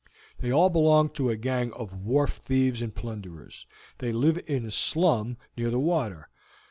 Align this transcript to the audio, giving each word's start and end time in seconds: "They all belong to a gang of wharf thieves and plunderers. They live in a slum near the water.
"They 0.39 0.49
all 0.49 0.71
belong 0.71 1.09
to 1.11 1.29
a 1.29 1.35
gang 1.37 1.71
of 1.73 1.93
wharf 1.93 2.31
thieves 2.31 2.81
and 2.81 2.95
plunderers. 2.95 3.67
They 3.99 4.11
live 4.11 4.39
in 4.49 4.65
a 4.65 4.71
slum 4.71 5.37
near 5.55 5.69
the 5.69 5.77
water. 5.77 6.27